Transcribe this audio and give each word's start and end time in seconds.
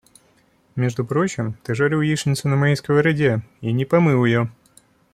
Между 0.75 1.05
прочим, 1.05 1.59
ты 1.63 1.75
жарил 1.75 2.01
яичницу 2.01 2.47
на 2.49 2.55
моей 2.55 2.75
сковороде 2.75 3.43
и 3.59 3.71
не 3.71 3.85
помыл 3.85 4.25
ее. 4.25 4.49